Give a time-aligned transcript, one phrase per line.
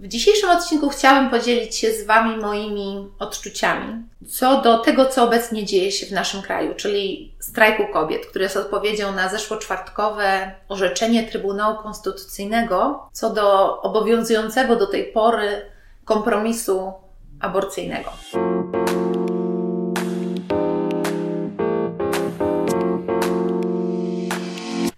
[0.00, 5.64] W dzisiejszym odcinku chciałabym podzielić się z Wami moimi odczuciami co do tego, co obecnie
[5.64, 11.82] dzieje się w naszym kraju, czyli strajku kobiet, który jest odpowiedzią na zeszłoczwartkowe orzeczenie Trybunału
[11.82, 15.70] Konstytucyjnego co do obowiązującego do tej pory
[16.04, 16.92] kompromisu
[17.40, 18.10] aborcyjnego.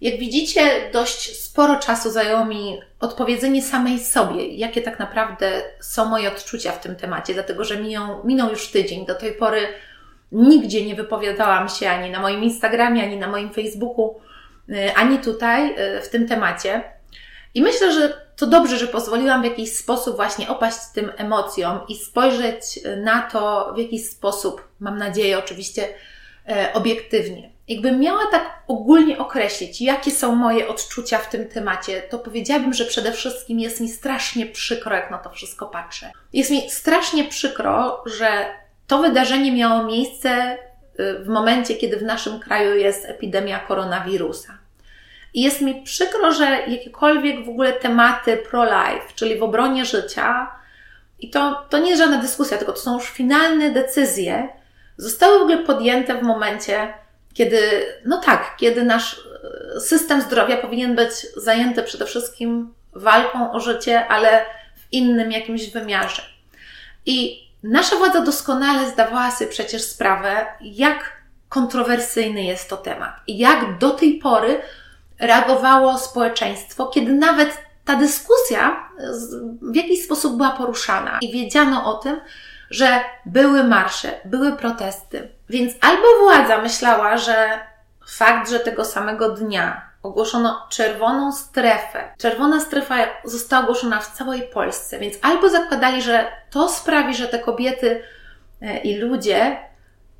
[0.00, 6.28] Jak widzicie, dość sporo czasu zajęło mi odpowiedzenie samej sobie, jakie tak naprawdę są moje
[6.28, 9.06] odczucia w tym temacie, dlatego że minął, minął już tydzień.
[9.06, 9.68] Do tej pory
[10.32, 14.20] nigdzie nie wypowiadałam się ani na moim Instagramie, ani na moim Facebooku,
[14.68, 16.82] y, ani tutaj y, w tym temacie.
[17.54, 21.96] I myślę, że to dobrze, że pozwoliłam w jakiś sposób właśnie opaść tym emocjom i
[21.96, 25.88] spojrzeć na to w jakiś sposób, mam nadzieję, oczywiście
[26.74, 27.57] obiektywnie.
[27.68, 32.84] Jakbym miała tak ogólnie określić, jakie są moje odczucia w tym temacie, to powiedziałabym, że
[32.84, 36.12] przede wszystkim jest mi strasznie przykro, jak na to wszystko patrzę.
[36.32, 38.46] Jest mi strasznie przykro, że
[38.86, 40.58] to wydarzenie miało miejsce
[41.00, 44.58] y, w momencie, kiedy w naszym kraju jest epidemia koronawirusa.
[45.34, 50.50] I jest mi przykro, że jakiekolwiek w ogóle tematy pro-life, czyli w obronie życia,
[51.18, 54.48] i to, to nie jest żadna dyskusja, tylko to są już finalne decyzje,
[54.96, 56.94] zostały w ogóle podjęte w momencie,
[57.38, 59.20] kiedy, no tak, kiedy nasz
[59.76, 64.44] e, system zdrowia powinien być zajęty przede wszystkim walką o życie, ale
[64.76, 66.22] w innym jakimś wymiarze.
[67.06, 71.12] I nasza władza doskonale zdawała sobie przecież sprawę, jak
[71.48, 74.60] kontrowersyjny jest to temat i jak do tej pory
[75.18, 78.90] reagowało społeczeństwo, kiedy nawet ta dyskusja
[79.62, 82.20] w jakiś sposób była poruszana i wiedziano o tym,
[82.70, 85.28] że były marsze, były protesty.
[85.48, 87.60] Więc albo władza myślała, że
[88.08, 94.98] fakt, że tego samego dnia ogłoszono czerwoną strefę, czerwona strefa została ogłoszona w całej Polsce,
[94.98, 98.02] więc albo zakładali, że to sprawi, że te kobiety
[98.62, 99.56] e, i ludzie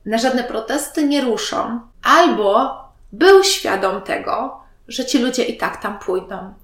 [0.06, 2.78] na żadne protesty nie ruszą, albo
[3.12, 6.54] był świadom tego, że ci ludzie i tak tam pójdą.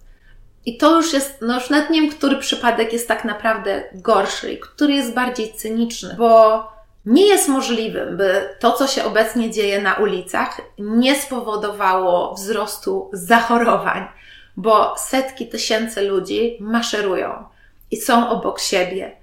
[0.66, 4.60] I to już jest, no już nie wiem, który przypadek jest tak naprawdę gorszy i
[4.60, 6.74] który jest bardziej cyniczny, bo
[7.06, 14.08] nie jest możliwym, by to, co się obecnie dzieje na ulicach, nie spowodowało wzrostu zachorowań,
[14.56, 17.44] bo setki tysięcy ludzi maszerują
[17.90, 19.16] i są obok siebie.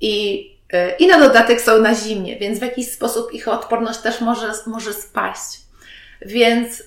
[0.00, 4.20] I, y, i na dodatek są na zimnie, więc w jakiś sposób ich odporność też
[4.20, 5.60] może, może spaść.
[6.26, 6.84] Więc y,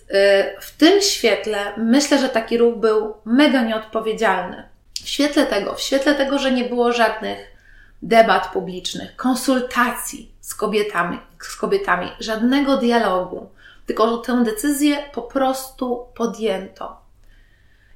[0.59, 4.63] w tym świetle myślę, że taki ruch był mega nieodpowiedzialny.
[5.03, 7.53] W świetle tego, w świetle tego, że nie było żadnych
[8.01, 13.49] debat publicznych, konsultacji z kobietami, z kobietami, żadnego dialogu,
[13.85, 17.01] tylko że tę decyzję po prostu podjęto.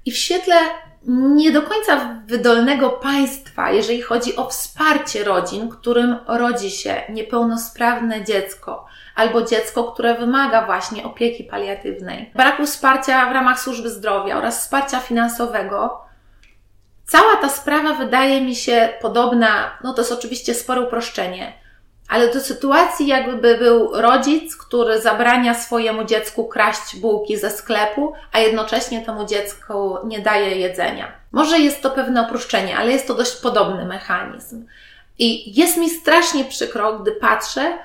[0.05, 0.55] I w świetle
[1.07, 8.85] nie do końca wydolnego państwa, jeżeli chodzi o wsparcie rodzin, którym rodzi się niepełnosprawne dziecko,
[9.15, 14.99] albo dziecko, które wymaga właśnie opieki paliatywnej, braku wsparcia w ramach służby zdrowia oraz wsparcia
[14.99, 16.01] finansowego,
[17.05, 21.53] cała ta sprawa wydaje mi się podobna, no to jest oczywiście spore uproszczenie,
[22.07, 28.39] ale do sytuacji, jakby był rodzic, który zabrania swojemu dziecku kraść bułki ze sklepu, a
[28.39, 31.11] jednocześnie temu dziecku nie daje jedzenia.
[31.31, 34.65] Może jest to pewne uproszczenie, ale jest to dość podobny mechanizm.
[35.19, 37.77] I jest mi strasznie przykro, gdy patrzę,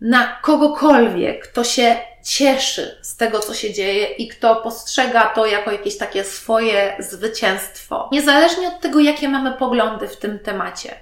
[0.00, 5.72] na kogokolwiek, kto się cieszy z tego, co się dzieje i kto postrzega to jako
[5.72, 8.08] jakieś takie swoje zwycięstwo.
[8.12, 10.94] Niezależnie od tego, jakie mamy poglądy w tym temacie.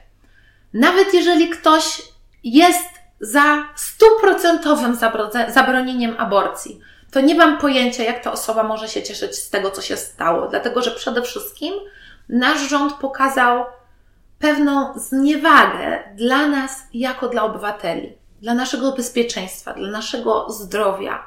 [0.75, 2.03] Nawet jeżeli ktoś
[2.45, 2.89] jest
[3.21, 4.99] za stuprocentowym
[5.49, 9.83] zabronieniem aborcji, to nie mam pojęcia, jak ta osoba może się cieszyć z tego, co
[9.83, 11.75] się stało, dlatego że przede wszystkim
[12.29, 13.65] nasz rząd pokazał
[14.39, 21.25] pewną zniewagę dla nas jako dla obywateli dla naszego bezpieczeństwa, dla naszego zdrowia.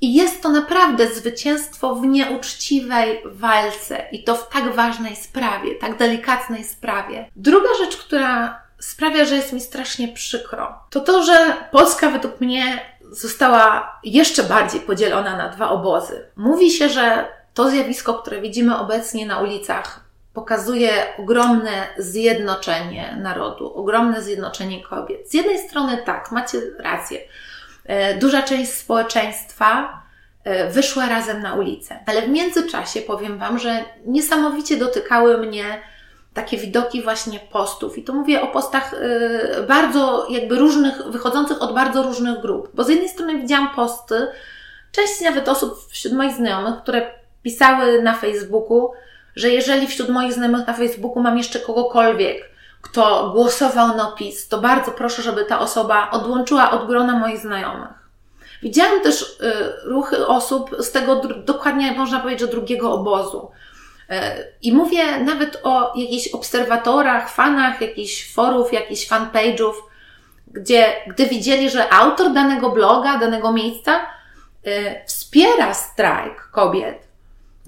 [0.00, 5.98] I jest to naprawdę zwycięstwo w nieuczciwej walce i to w tak ważnej sprawie, tak
[5.98, 7.30] delikatnej sprawie.
[7.36, 12.80] Druga rzecz, która sprawia, że jest mi strasznie przykro, to to, że Polska według mnie
[13.10, 16.26] została jeszcze bardziej podzielona na dwa obozy.
[16.36, 20.00] Mówi się, że to zjawisko, które widzimy obecnie na ulicach
[20.34, 25.30] pokazuje ogromne zjednoczenie narodu, ogromne zjednoczenie kobiet.
[25.30, 27.20] Z jednej strony tak, macie rację.
[27.84, 30.02] E, duża część społeczeństwa
[30.44, 35.64] e, wyszła razem na ulicę, ale w międzyczasie powiem Wam, że niesamowicie dotykały mnie
[36.34, 37.98] takie widoki właśnie postów.
[37.98, 42.68] I tu mówię o postach e, bardzo jakby różnych, wychodzących od bardzo różnych grup.
[42.74, 44.28] Bo z jednej strony widziałam posty,
[44.92, 47.10] część nawet osób wśród moich znajomych, które
[47.42, 48.90] pisały na Facebooku,
[49.36, 52.50] że jeżeli wśród moich znajomych na Facebooku mam jeszcze kogokolwiek,
[52.82, 58.02] kto głosował na PiS, to bardzo proszę, żeby ta osoba odłączyła od grona moich znajomych.
[58.62, 59.52] Widziałam też y,
[59.84, 63.50] ruchy osób z tego dokładnie, można powiedzieć, drugiego obozu.
[64.10, 64.14] Y,
[64.62, 69.72] I mówię nawet o jakichś obserwatorach, fanach jakichś forów, jakichś fanpage'ów,
[70.46, 74.00] gdzie gdy widzieli, że autor danego bloga, danego miejsca
[74.66, 77.08] y, wspiera strajk kobiet,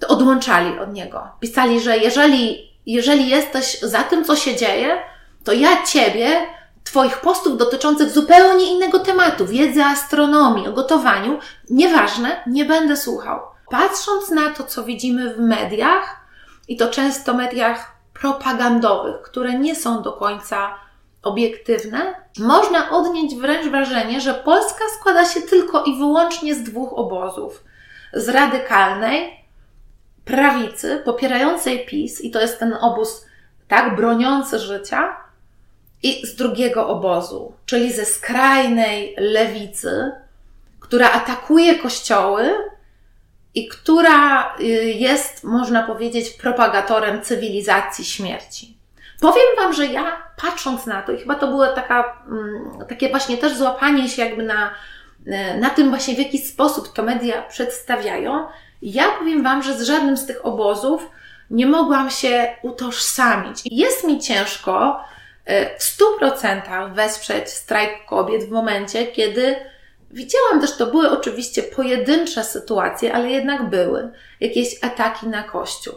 [0.01, 1.29] to odłączali od niego.
[1.41, 5.03] Pisali, że jeżeli, jeżeli jesteś za tym, co się dzieje,
[5.45, 6.47] to ja Ciebie,
[6.85, 11.39] Twoich postów dotyczących zupełnie innego tematu, wiedzy astronomii, o gotowaniu,
[11.71, 13.41] nieważne, nie będę słuchał.
[13.71, 16.24] Patrząc na to, co widzimy w mediach,
[16.69, 20.75] i to często mediach propagandowych, które nie są do końca
[21.23, 27.65] obiektywne, można odnieść wręcz wrażenie, że Polska składa się tylko i wyłącznie z dwóch obozów.
[28.13, 29.45] Z radykalnej,
[30.25, 33.27] prawicy, popierającej PiS, i to jest ten obóz
[33.69, 35.17] tak broniący życia,
[36.05, 40.13] i z drugiego obozu, czyli ze skrajnej lewicy,
[40.81, 42.55] która atakuje kościoły
[43.55, 48.77] i która y, jest, można powiedzieć, propagatorem cywilizacji śmierci.
[49.21, 53.37] Powiem Wam, że ja patrząc na to, i chyba to było taka, mm, takie właśnie
[53.37, 54.71] też złapanie się jakby na,
[55.27, 58.47] y, na tym właśnie, w jaki sposób to media przedstawiają,
[58.83, 61.11] ja powiem Wam, że z żadnym z tych obozów
[61.51, 63.61] nie mogłam się utożsamić.
[63.65, 65.05] Jest mi ciężko
[65.45, 69.57] e, w 100% wesprzeć strajk kobiet w momencie, kiedy
[70.15, 75.95] widziałam też, to były oczywiście pojedyncze sytuacje, ale jednak były jakieś ataki na Kościół.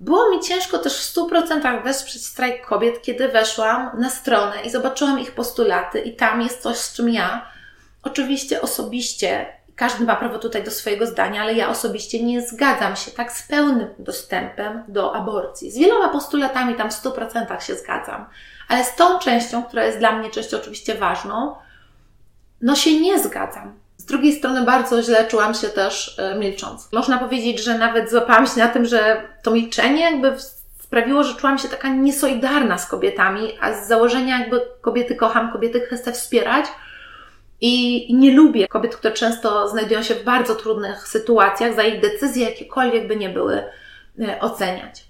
[0.00, 5.20] Było mi ciężko też w 100% wesprzeć strajk kobiet, kiedy weszłam na stronę i zobaczyłam
[5.20, 7.46] ich postulaty, i tam jest coś, z czym ja
[8.02, 9.46] oczywiście osobiście
[9.76, 13.42] każdy ma prawo tutaj do swojego zdania, ale ja osobiście nie zgadzam się tak z
[13.42, 15.70] pełnym dostępem do aborcji.
[15.70, 18.26] Z wieloma postulatami tam w 100% się zgadzam,
[18.68, 21.54] ale z tą częścią, która jest dla mnie częścią oczywiście ważną,
[22.64, 23.72] no się nie zgadzam.
[23.96, 26.92] Z drugiej strony bardzo źle czułam się też e, milcząc.
[26.92, 30.34] Można powiedzieć, że nawet złapałam się na tym, że to milczenie jakby
[30.78, 35.80] sprawiło, że czułam się taka niesolidarna z kobietami, a z założenia jakby kobiety kocham, kobiety
[35.80, 36.66] chcę wspierać,
[37.60, 42.44] i nie lubię kobiet, które często znajdują się w bardzo trudnych sytuacjach, za ich decyzje,
[42.44, 43.64] jakiekolwiek by nie były,
[44.20, 45.04] e, oceniać.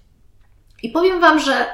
[0.83, 1.67] I powiem Wam, że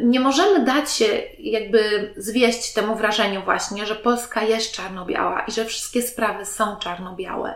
[0.00, 5.64] nie możemy dać się jakby zwieść temu wrażeniu właśnie, że Polska jest czarno-biała i że
[5.64, 7.54] wszystkie sprawy są czarno-białe.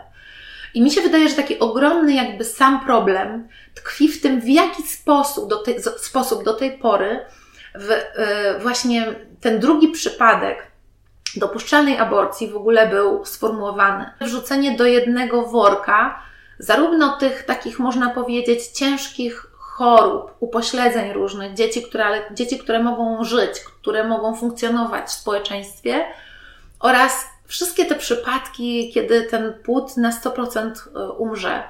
[0.75, 4.83] I mi się wydaje, że taki ogromny jakby sam problem tkwi w tym, w jaki
[4.83, 7.27] sposób do tej, sposób do tej pory
[7.75, 10.67] w, e, właśnie ten drugi przypadek
[11.37, 14.11] dopuszczalnej aborcji w ogóle był sformułowany.
[14.21, 16.23] Wrzucenie do jednego worka
[16.59, 19.47] zarówno tych takich, można powiedzieć, ciężkich
[19.79, 26.05] chorób, upośledzeń różnych, dzieci które, dzieci, które mogą żyć, które mogą funkcjonować w społeczeństwie
[26.81, 31.63] oraz wszystkie te przypadki, kiedy ten płód na 100% e, umrze,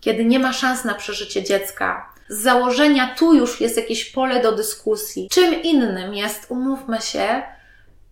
[0.00, 2.12] kiedy nie ma szans na przeżycie dziecka.
[2.28, 5.28] Z założenia tu już jest jakieś pole do dyskusji.
[5.30, 7.42] Czym innym jest, umówmy się,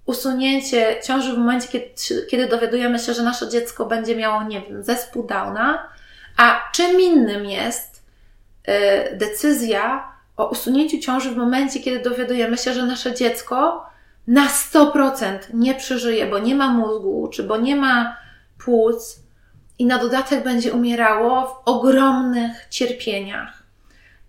[0.06, 4.82] usunięcie ciąży w momencie, kiedy, kiedy dowiadujemy się, że nasze dziecko będzie miało, nie wiem,
[4.82, 5.88] zespół Downa,
[6.36, 7.97] a czym innym jest y,
[9.12, 13.86] decyzja o usunięciu ciąży w momencie, kiedy dowiadujemy się, że nasze dziecko
[14.26, 18.16] na 100% nie przeżyje, bo nie ma mózgu, czy bo nie ma
[18.58, 19.20] płuc
[19.78, 23.62] i na dodatek będzie umierało w ogromnych cierpieniach.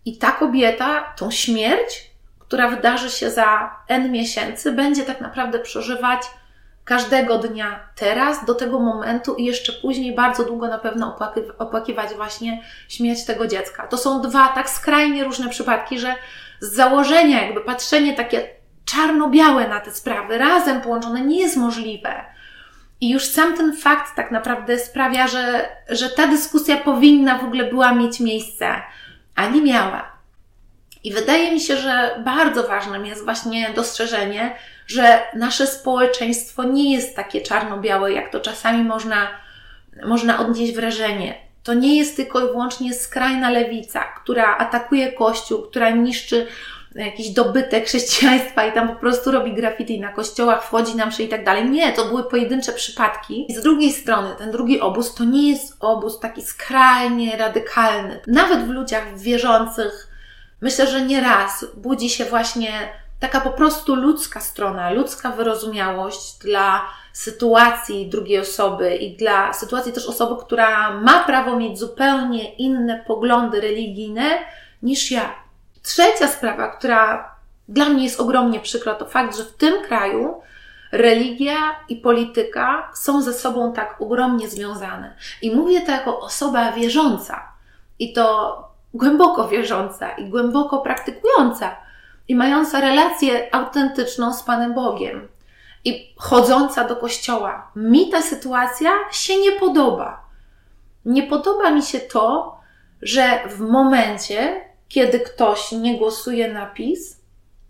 [0.06, 2.10] I ta kobieta tą śmierć
[2.50, 6.22] która wydarzy się za N miesięcy, będzie tak naprawdę przeżywać
[6.90, 11.18] każdego dnia teraz, do tego momentu i jeszcze później bardzo długo na pewno
[11.58, 13.88] opłakiwać właśnie śmierć tego dziecka.
[13.88, 16.16] To są dwa tak skrajnie różne przypadki, że
[16.60, 18.50] z założenia jakby patrzenie takie
[18.86, 22.26] czarno-białe na te sprawy, razem połączone, nie jest możliwe.
[23.02, 27.64] I już sam ten fakt tak naprawdę sprawia, że, że ta dyskusja powinna w ogóle
[27.64, 28.68] była mieć miejsce,
[29.36, 30.19] a nie miała.
[31.04, 34.56] I wydaje mi się, że bardzo ważnym jest właśnie dostrzeżenie,
[34.88, 39.28] że nasze społeczeństwo nie jest takie czarno-białe, jak to czasami można,
[40.06, 41.36] można odnieść wrażenie.
[41.64, 46.48] To nie jest tylko i wyłącznie skrajna lewica, która atakuje Kościół, która niszczy
[46.96, 51.28] jakiś dobytek chrześcijaństwa i tam po prostu robi graffiti na kościołach, wchodzi na mszy i
[51.28, 51.70] tak dalej.
[51.70, 53.52] Nie, to były pojedyncze przypadki.
[53.52, 58.20] I z drugiej strony, ten drugi obóz to nie jest obóz taki skrajnie radykalny.
[58.28, 60.09] Nawet w ludziach wierzących,
[60.62, 62.72] myślę, że nieraz budzi się właśnie
[63.20, 66.82] taka po prostu ludzka strona, ludzka wyrozumiałość dla
[67.14, 73.62] sytuacji drugiej osoby i dla sytuacji też osoby, która ma prawo mieć zupełnie inne poglądy
[73.62, 74.30] religijne
[74.84, 75.36] niż ja.
[75.84, 77.32] Trzecia sprawa, która
[77.70, 80.42] dla mnie jest ogromnie przykra, to fakt, że w tym kraju
[80.92, 81.56] religia
[81.90, 85.16] i polityka są ze sobą tak ogromnie związane.
[85.42, 87.52] I mówię to jako osoba wierząca.
[88.00, 91.76] I to głęboko wierząca i głęboko praktykująca
[92.28, 95.28] i mająca relację autentyczną z Panem Bogiem
[95.86, 97.72] i chodząca do kościoła.
[97.76, 100.22] Mi ta sytuacja się nie podoba.
[101.06, 102.60] Nie podoba mi się to,
[103.02, 107.20] że w momencie, kiedy ktoś nie głosuje na PiS,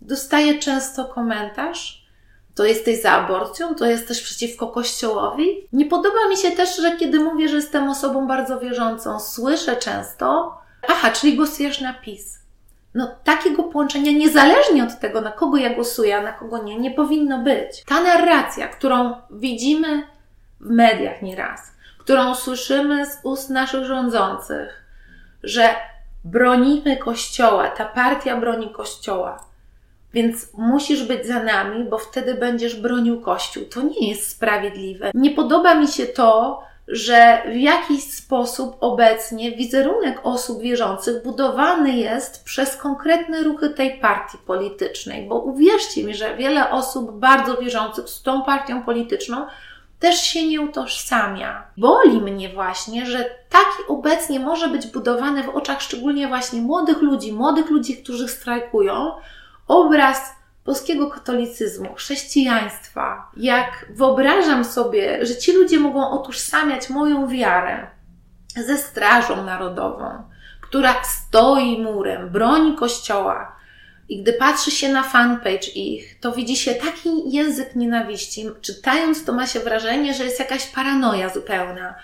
[0.00, 2.06] dostaje często komentarz,
[2.54, 5.68] to jesteś za aborcją, to jesteś przeciwko Kościołowi.
[5.72, 10.58] Nie podoba mi się też, że kiedy mówię, że jestem osobą bardzo wierzącą, słyszę często,
[10.88, 12.40] aha, czyli głosujesz na PiS.
[12.94, 16.90] No, takiego połączenia, niezależnie od tego, na kogo ja głosuję, a na kogo nie, nie
[16.90, 17.84] powinno być.
[17.86, 20.02] Ta narracja, którą widzimy
[20.60, 24.84] w mediach nieraz, którą słyszymy z ust naszych rządzących,
[25.42, 25.74] że
[26.24, 29.44] bronimy Kościoła, ta partia broni Kościoła,
[30.12, 33.64] więc musisz być za nami, bo wtedy będziesz bronił Kościół.
[33.64, 35.10] To nie jest sprawiedliwe.
[35.14, 36.60] Nie podoba mi się to,
[36.90, 44.38] że w jakiś sposób obecnie wizerunek osób wierzących budowany jest przez konkretne ruchy tej partii
[44.46, 49.46] politycznej, bo uwierzcie mi, że wiele osób bardzo wierzących z tą partią polityczną
[49.98, 51.62] też się nie utożsamia.
[51.76, 57.32] Boli mnie właśnie, że taki obecnie może być budowany w oczach szczególnie właśnie młodych ludzi,
[57.32, 59.12] młodych ludzi, którzy strajkują,
[59.68, 67.86] obraz polskiego katolicyzmu, chrześcijaństwa, jak wyobrażam sobie, że ci ludzie mogą utożsamiać moją wiarę
[68.56, 70.22] ze Strażą Narodową,
[70.60, 73.60] która stoi murem, broni Kościoła,
[74.10, 78.46] i gdy patrzy się na fanpage ich, to widzi się taki język nienawiści.
[78.60, 81.94] Czytając to ma się wrażenie, że jest jakaś paranoja zupełna.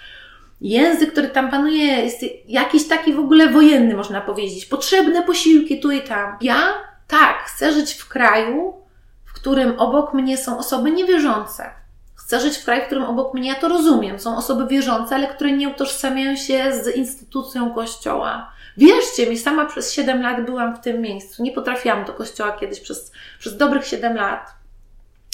[0.61, 4.67] Język, który tam panuje, jest jakiś taki w ogóle wojenny, można powiedzieć.
[4.67, 6.37] Potrzebne posiłki tu i tam.
[6.41, 6.75] Ja
[7.07, 8.75] tak, chcę żyć w kraju,
[9.25, 11.71] w którym obok mnie są osoby niewierzące.
[12.15, 15.27] Chcę żyć w kraju, w którym obok mnie, ja to rozumiem, są osoby wierzące, ale
[15.27, 18.53] które nie utożsamiają się z instytucją kościoła.
[18.77, 21.43] Wierzcie mi, sama przez 7 lat byłam w tym miejscu.
[21.43, 24.55] Nie potrafiłam do kościoła kiedyś przez, przez dobrych 7 lat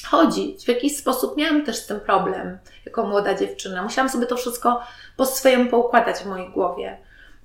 [0.06, 0.64] chodzić.
[0.64, 3.82] W jakiś sposób miałam też z tym problem jako młoda dziewczyna.
[3.82, 4.82] Musiałam sobie to wszystko
[5.16, 6.98] po swojemu poukładać w mojej głowie.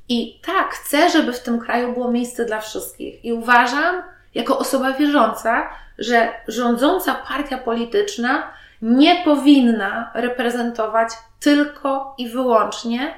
[0.10, 3.26] I tak, chcę, żeby w tym kraju było miejsce dla wszystkich.
[3.26, 4.04] I uważam,
[4.38, 13.14] jako osoba wierząca, że rządząca partia polityczna nie powinna reprezentować tylko i wyłącznie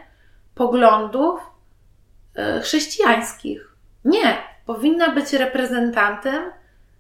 [0.56, 1.40] poglądów
[2.36, 3.74] e, chrześcijańskich.
[4.06, 6.52] Nie, powinna być reprezentantem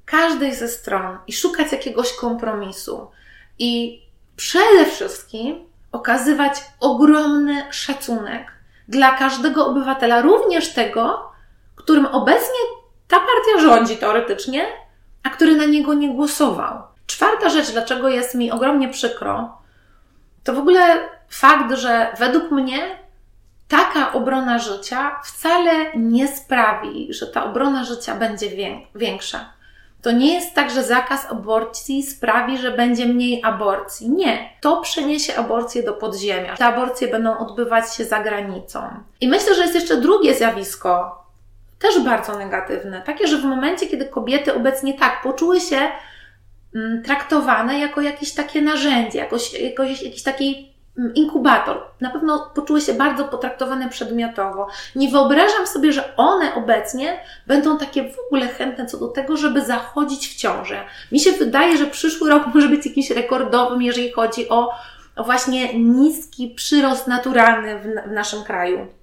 [0.05, 3.11] każdej ze stron i szukać jakiegoś kompromisu.
[3.59, 4.01] I
[4.35, 8.51] przede wszystkim okazywać ogromny szacunek
[8.87, 11.31] dla każdego obywatela, również tego,
[11.75, 12.78] którym obecnie
[13.09, 14.65] ta partia rządzi teoretycznie,
[15.23, 16.81] a który na niego nie głosował.
[17.07, 19.57] Czwarta rzecz, dlaczego jest mi ogromnie przykro,
[20.43, 22.99] to w ogóle fakt, że według mnie
[23.67, 28.47] taka obrona życia wcale nie sprawi, że ta obrona życia będzie
[28.95, 29.53] większa.
[30.01, 34.09] To nie jest tak, że zakaz aborcji sprawi, że będzie mniej aborcji.
[34.09, 34.49] Nie.
[34.61, 36.55] To przeniesie aborcję do podziemia.
[36.57, 38.89] Te aborcje będą odbywać się za granicą.
[39.21, 41.23] I myślę, że jest jeszcze drugie zjawisko,
[41.79, 43.01] też bardzo negatywne.
[43.01, 45.79] Takie, że w momencie, kiedy kobiety obecnie tak poczuły się
[46.75, 51.81] mm, traktowane jako jakieś takie narzędzie, jakoś, jakoś, jakiś taki mm, inkubator.
[52.01, 54.67] Na pewno poczuły się bardzo potraktowane przedmiotowo.
[54.95, 59.61] Nie wyobrażam sobie, że one obecnie będą takie w ogóle chętne co do tego, żeby
[59.61, 60.85] zachodzić w ciążę.
[61.11, 64.71] Mi się wydaje, że przyszły rok może być jakimś rekordowym, jeżeli chodzi o,
[65.25, 68.98] właśnie niski przyrost naturalny w, w naszym kraju.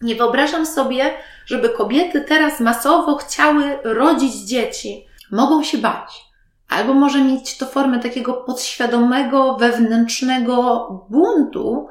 [0.00, 1.14] Nie wyobrażam sobie,
[1.46, 5.06] żeby kobiety teraz masowo chciały rodzić dzieci.
[5.30, 6.24] Mogą się bać.
[6.68, 11.88] Albo może mieć to formę takiego podświadomego, wewnętrznego buntu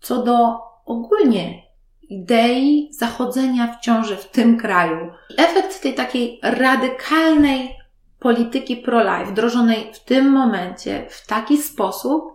[0.00, 1.62] co do ogólnie
[2.02, 5.12] idei zachodzenia w ciąży w tym kraju.
[5.38, 7.76] Efekt tej takiej radykalnej
[8.18, 12.32] polityki pro-life, wdrożonej w tym momencie w taki sposób,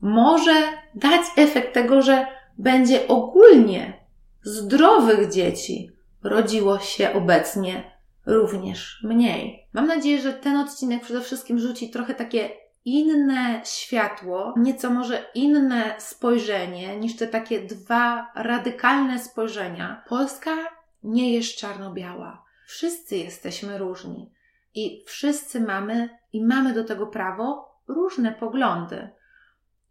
[0.00, 0.54] może
[0.94, 2.26] dać efekt tego, że
[2.58, 4.05] będzie ogólnie
[4.46, 5.90] zdrowych dzieci
[6.22, 7.90] rodziło się obecnie
[8.26, 9.66] również mniej.
[9.72, 12.50] Mam nadzieję, że ten odcinek przede wszystkim rzuci trochę takie
[12.84, 20.04] inne światło, nieco może inne spojrzenie niż te takie dwa radykalne spojrzenia.
[20.08, 20.56] Polska
[21.02, 22.42] nie jest czarno-biała.
[22.66, 24.30] Wszyscy jesteśmy różni
[24.74, 29.08] i wszyscy mamy i mamy do tego prawo różne poglądy.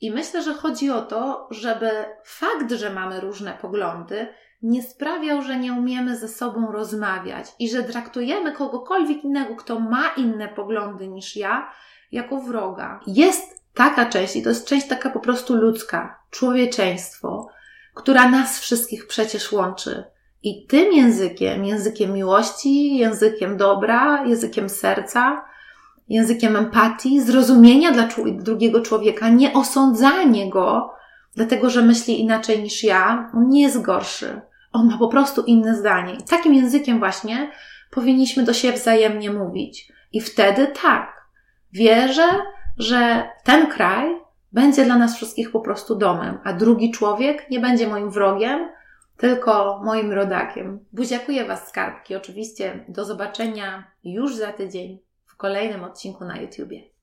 [0.01, 1.89] I myślę, że chodzi o to, żeby
[2.23, 4.27] fakt, że mamy różne poglądy,
[4.61, 10.09] nie sprawiał, że nie umiemy ze sobą rozmawiać i że traktujemy kogokolwiek innego, kto ma
[10.17, 11.71] inne poglądy niż ja,
[12.11, 12.99] jako wroga.
[13.07, 17.49] Jest taka część, i to jest część taka po prostu ludzka, człowieczeństwo,
[17.93, 20.03] która nas wszystkich przecież łączy.
[20.43, 25.45] I tym językiem, językiem miłości, językiem dobra, językiem serca,
[26.09, 30.93] językiem empatii, zrozumienia dla drugiego człowieka, nie osądzanie go,
[31.35, 34.41] dlatego że myśli inaczej niż ja, on nie jest gorszy.
[34.71, 36.13] On ma po prostu inne zdanie.
[36.13, 37.51] I takim językiem właśnie
[37.91, 39.91] powinniśmy do siebie wzajemnie mówić.
[40.13, 41.25] I wtedy tak,
[41.73, 42.27] wierzę,
[42.77, 44.15] że ten kraj
[44.51, 48.69] będzie dla nas wszystkich po prostu domem, a drugi człowiek nie będzie moim wrogiem,
[49.17, 50.79] tylko moim rodakiem.
[50.93, 52.15] Buziakuję Was, skarbki.
[52.15, 54.99] Oczywiście do zobaczenia już za tydzień
[55.35, 56.94] w kolejnym odcinku na YouTubie.